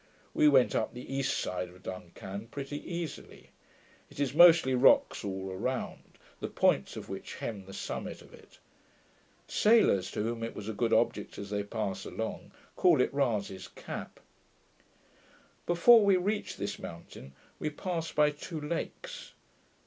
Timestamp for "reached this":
16.17-16.79